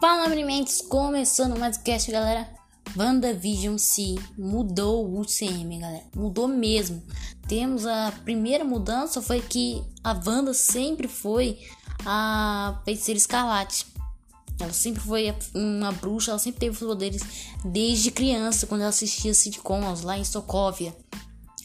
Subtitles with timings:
[0.00, 0.80] Fala, meninos!
[0.80, 2.48] Começando mais cast, galera.
[2.96, 6.04] WandaVision se mudou o UCM, galera.
[6.14, 7.02] Mudou mesmo.
[7.48, 11.58] Temos a primeira mudança foi que a Wanda sempre foi
[12.06, 13.86] a feiticeira escarlate.
[14.60, 17.22] Ela sempre foi uma bruxa, ela sempre teve os poderes
[17.64, 20.96] desde criança, quando ela assistia sitcoms lá em Sokovia.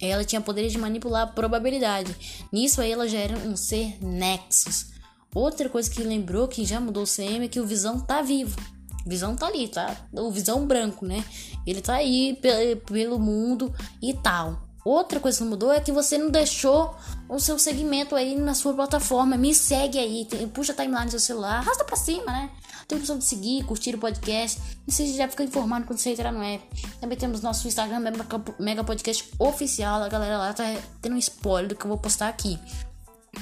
[0.00, 2.14] Ela tinha poderes de manipular a probabilidade.
[2.52, 4.99] Nisso aí ela já era um ser Nexus.
[5.34, 8.58] Outra coisa que lembrou que já mudou o CM é que o Visão tá vivo.
[9.06, 9.96] O Visão tá ali, tá?
[10.12, 11.24] O Visão branco, né?
[11.66, 12.38] Ele tá aí
[12.86, 14.68] pelo mundo e tal.
[14.84, 16.94] Outra coisa que mudou é que você não deixou
[17.28, 19.36] o seu segmento aí na sua plataforma.
[19.36, 22.50] Me segue aí, puxa a timeline do seu celular, arrasta pra cima, né?
[22.88, 24.60] Tem opção de seguir, curtir o podcast.
[24.86, 26.64] E você já fica informado quando você entrar no app.
[27.00, 28.00] Também temos nosso Instagram,
[28.58, 30.02] Mega Podcast Oficial.
[30.02, 30.64] A galera lá tá
[31.00, 32.58] tendo um spoiler do que eu vou postar aqui.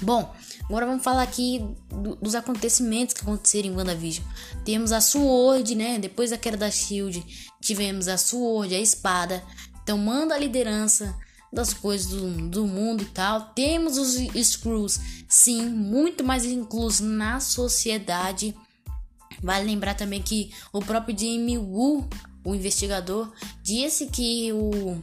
[0.03, 0.33] Bom,
[0.65, 4.25] agora vamos falar aqui do, dos acontecimentos que aconteceram em WandaVision.
[4.65, 5.99] Temos a Sword, né?
[5.99, 7.25] Depois da queda da Shield,
[7.61, 9.43] tivemos a Sword, a espada.
[9.83, 11.17] Então manda a liderança
[11.53, 13.53] das coisas do, do mundo e tal.
[13.55, 18.55] Temos os Screws, sim, muito mais inclusos na sociedade.
[19.43, 22.09] Vale lembrar também que o próprio Jamie Woo,
[22.45, 23.33] o investigador,
[23.63, 25.03] disse que o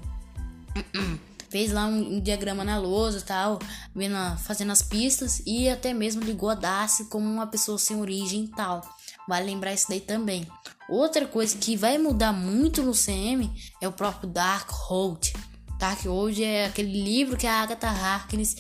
[1.50, 3.60] fez lá um, diagrama na lousa e tal,
[3.94, 8.46] vendo, fazendo as pistas e até mesmo ligou a Darcy como uma pessoa sem origem
[8.46, 8.82] e tal.
[9.28, 10.48] Vale lembrar isso daí também.
[10.88, 13.52] Outra coisa que vai mudar muito no CM
[13.82, 15.34] é o próprio Darkhold.
[15.80, 18.56] Darkhold é aquele livro que a Agatha Harkness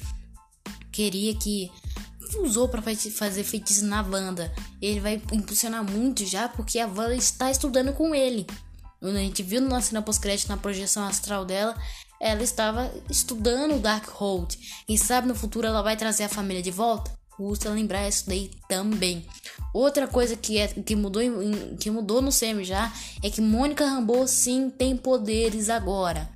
[0.91, 1.71] queria que
[2.39, 4.51] usou para fazer feitiço na Wanda.
[4.81, 8.47] Ele vai impulsionar muito já porque a Wanda está estudando com ele.
[9.13, 11.75] A gente viu na cena pós-crédito na projeção astral dela,
[12.19, 14.57] ela estava estudando o Darkhold.
[14.87, 17.11] Quem sabe no futuro ela vai trazer a família de volta?
[17.35, 19.25] Custa lembrar isso daí também.
[19.73, 21.21] Outra coisa que, é, que, mudou,
[21.79, 22.91] que mudou no SEM já
[23.21, 26.29] é que Mônica Rambeau sim tem poderes agora.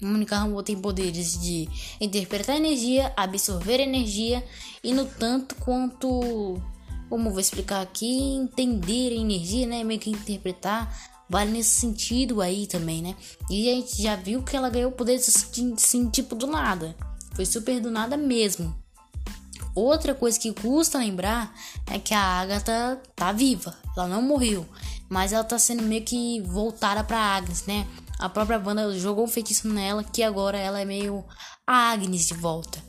[0.00, 1.68] Mônica Rambeau tem poderes de
[2.00, 4.42] interpretar energia, absorver energia
[4.82, 6.62] e no tanto quanto,
[7.08, 12.66] como vou explicar aqui, entender a energia, né, meio que interpretar vale nesse sentido aí
[12.66, 13.14] também, né?
[13.48, 16.96] E a gente já viu que ela ganhou o poder assim, tipo do nada.
[17.34, 18.76] Foi super do nada mesmo.
[19.72, 21.54] Outra coisa que custa lembrar
[21.86, 24.66] é que a Agatha tá viva, ela não morreu,
[25.08, 27.86] mas ela tá sendo meio que voltada para Agnes, né?
[28.18, 31.24] A própria banda jogou um feitiço nela que agora ela é meio
[31.64, 32.82] a Agnes de volta.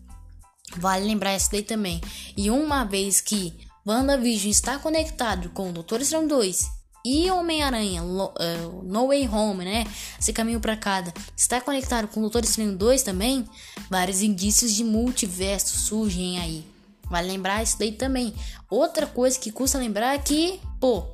[0.78, 2.02] Vale lembrar isso daí também.
[2.36, 3.54] E uma vez que
[3.86, 9.86] WandaVision está conectado com o Doutor Estranho 2 e Homem-Aranha uh, No Way Home, né?
[10.20, 13.48] Esse caminho para cada está conectado com o Doutor Estranho 2 também.
[13.90, 16.66] Vários indícios de multiverso surgem aí.
[17.10, 18.34] Vai lembrar isso daí também.
[18.70, 21.08] Outra coisa que custa lembrar é que, pô,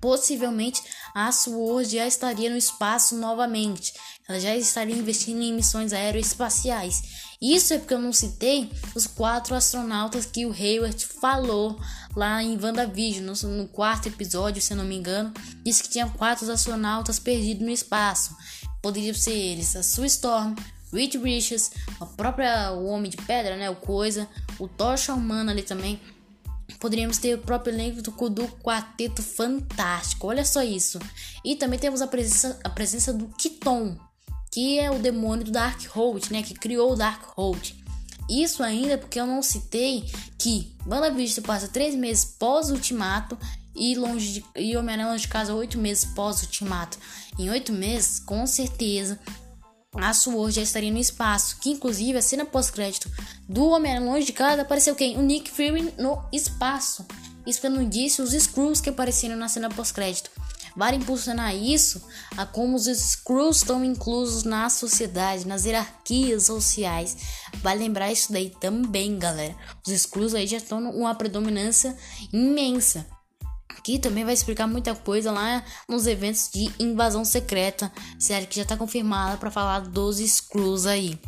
[0.00, 0.82] possivelmente
[1.14, 3.92] a SWORD já estaria no espaço novamente.
[4.28, 7.02] Ela já estaria investindo em missões aeroespaciais.
[7.40, 11.78] Isso é porque eu não citei os quatro astronautas que o Hayward falou
[12.14, 15.32] lá em WandaVision, no, no quarto episódio, se não me engano.
[15.64, 18.36] Disse que tinha quatro astronautas perdidos no espaço.
[18.80, 20.54] Poderiam ser eles a Sue Storm,
[20.92, 21.70] Reed Richards,
[22.00, 24.28] a própria o Homem de Pedra, né, o Coisa,
[24.58, 26.00] o Tocha Humana ali também.
[26.78, 30.98] Poderíamos ter o próprio elenco do, do Quarteto Fantástico, olha só isso.
[31.44, 33.96] E também temos a presença, a presença do Kiton,
[34.50, 37.81] que é o demônio do Darkhold, né, que criou o Darkhold.
[38.32, 43.36] Isso ainda porque eu não citei que WandaVision se passa três meses pós-ultimato
[43.76, 46.98] e longe de, e Homem-Aranha longe de casa oito meses pós-ultimato.
[47.38, 49.20] Em oito meses, com certeza,
[49.94, 51.58] a Sword já estaria no espaço.
[51.60, 53.10] Que inclusive a cena pós-crédito
[53.46, 55.18] do Homem-Aranha longe de casa apareceu quem?
[55.18, 57.04] O Nick Fury no espaço.
[57.46, 60.30] Isso que eu não disse os Screws que apareceram na cena pós-crédito.
[60.76, 62.02] Vale impulsionar isso
[62.36, 67.16] a como os Screws estão inclusos na sociedade, nas hierarquias sociais.
[67.62, 69.54] Vale lembrar isso daí também, galera.
[69.86, 71.96] Os Screws aí já estão numa predominância
[72.32, 73.06] imensa.
[73.84, 78.62] Que também vai explicar muita coisa lá nos eventos de invasão secreta, série que já
[78.62, 81.18] está confirmada para falar dos Screws aí.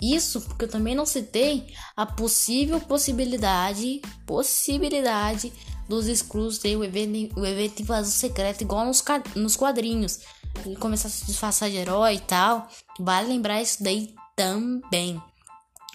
[0.00, 5.52] Isso porque eu também não citei a possível possibilidade, possibilidade
[5.88, 9.02] dos Screws ter o evento, o evento invasão secreta igual nos,
[9.34, 10.20] nos quadrinhos.
[10.64, 12.66] E começar a se disfarçar de herói e tal.
[12.98, 15.20] Vale lembrar isso daí também.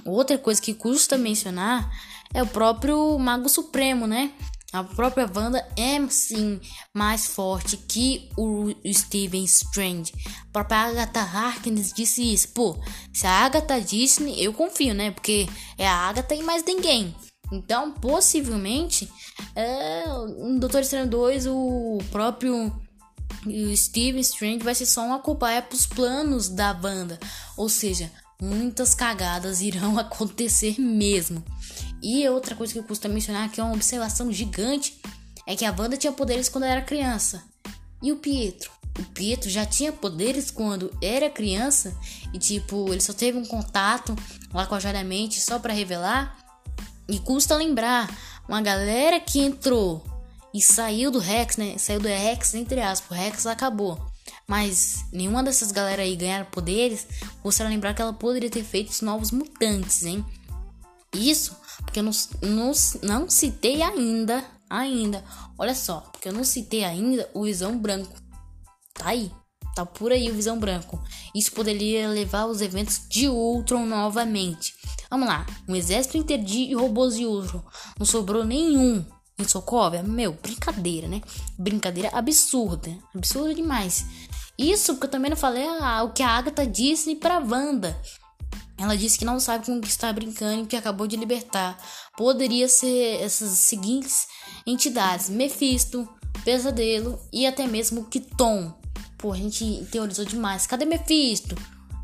[0.06, 1.90] Outra coisa que custa mencionar
[2.34, 4.32] é o próprio Mago Supremo, né?
[4.74, 6.60] A própria Wanda é sim
[6.94, 10.14] mais forte que o Steven Strange.
[10.48, 12.48] A própria Agatha Harkness disse isso.
[12.54, 12.80] Pô,
[13.14, 15.12] se a Agatha disse, eu confio, né?
[15.12, 15.46] Porque
[15.78, 17.14] é a Agatha e mais ninguém.
[17.52, 19.12] Então, possivelmente,
[19.56, 22.72] é, no Doutor Estranho 2, o próprio
[23.76, 27.20] Steve Strange vai ser só uma cobaia para os planos da banda.
[27.58, 28.12] Ou seja,
[28.42, 31.44] muitas cagadas irão acontecer mesmo.
[32.02, 35.00] E outra coisa que eu custa mencionar, que é uma observação gigante,
[35.46, 37.44] é que a Wanda tinha poderes quando era criança.
[38.02, 38.72] E o Pietro?
[39.00, 41.96] O Pietro já tinha poderes quando era criança
[42.34, 44.16] e tipo, ele só teve um contato
[44.54, 46.38] lá com a Jadamente só para revelar.
[47.12, 48.10] E custa lembrar,
[48.48, 50.04] uma galera que entrou
[50.54, 51.78] e saiu do Rex, né?
[51.78, 54.00] Saiu do Rex entre aspas, o Rex acabou.
[54.48, 57.08] Mas nenhuma dessas galera aí ganharam poderes.
[57.44, 60.26] Você lembrar que ela poderia ter feito os novos mutantes, hein?
[61.14, 62.12] Isso porque eu não,
[62.42, 62.72] não,
[63.04, 65.24] não citei ainda, ainda.
[65.58, 68.14] Olha só, porque eu não citei ainda o Visão Branco.
[68.94, 69.32] Tá aí,
[69.76, 71.02] tá por aí o Visão Branco.
[71.36, 74.74] Isso poderia levar os eventos de Ultron novamente.
[75.12, 77.62] Vamos lá, um exército interdi e robôs de Ultron.
[78.00, 79.06] Não sobrou nenhum
[79.38, 80.02] em Sokovia.
[80.02, 81.22] Meu, brincadeira, né?
[81.60, 84.06] Brincadeira absurda, absurda demais.
[84.58, 88.00] Isso porque eu também não falei ah, o que a Agatha disse pra Wanda.
[88.78, 91.78] Ela disse que não sabe com o que está brincando e que acabou de libertar.
[92.16, 94.28] Poderia ser essas seguintes
[94.66, 96.08] entidades: Mephisto,
[96.46, 98.74] Pesadelo e até mesmo Kiton.
[99.18, 100.66] Pô, a gente teorizou demais.
[100.66, 101.56] Cadê Mephisto?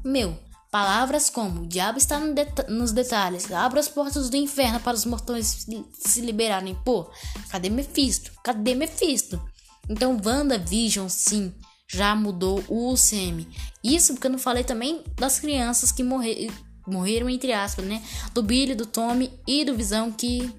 [0.03, 0.37] Meu,
[0.71, 2.33] palavras como: o diabo está no
[2.69, 5.67] nos detalhes, abra as portas do inferno para os mortões
[5.99, 6.77] se liberarem.
[6.85, 7.09] Pô,
[7.49, 8.31] cadê Mephisto?
[8.43, 9.41] Cadê Mephisto?
[9.89, 11.53] Então, WandaVision, sim,
[11.89, 13.47] já mudou o UCM.
[13.83, 16.53] Isso porque eu não falei também das crianças que morreram
[16.87, 18.01] morreram entre aspas, né?
[18.33, 20.49] Do Billy, do Tommy e do Visão que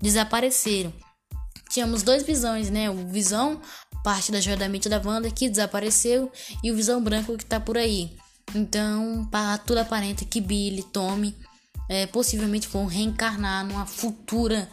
[0.00, 0.92] desapareceram.
[1.68, 2.88] Tínhamos dois visões, né?
[2.88, 3.60] O Visão,
[4.04, 6.30] parte da joia da mente da Wanda, que desapareceu,
[6.62, 8.16] e o Visão Branco que tá por aí.
[8.54, 11.34] Então, para tudo aparenta que Billy, Tommy,
[11.88, 14.68] é, possivelmente vão reencarnar numa futura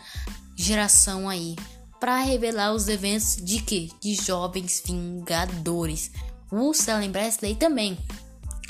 [0.56, 1.56] geração aí,
[2.00, 3.92] para revelar os eventos de que?
[4.02, 6.12] De jovens vingadores.
[6.52, 7.98] Usa lembrar daí também.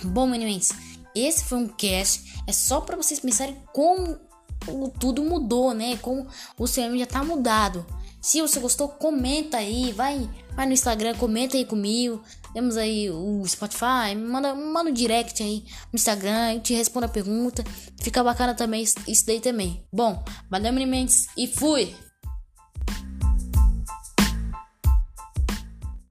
[0.04, 0.70] Bom, meninos,
[1.16, 2.42] esse foi um cast.
[2.48, 4.20] É só para vocês pensarem como
[5.00, 5.98] tudo mudou, né?
[5.98, 6.28] Como
[6.58, 7.86] o cinema já tá mudado.
[8.22, 12.22] Se você gostou, comenta aí, vai, vai no Instagram, comenta aí comigo.
[12.54, 17.10] Temos aí o Spotify, manda, manda um direct aí no Instagram, eu te respondo a
[17.10, 17.64] pergunta.
[18.02, 19.86] Fica bacana também isso daí também.
[19.92, 21.96] Bom, valeu, Mendes, e fui!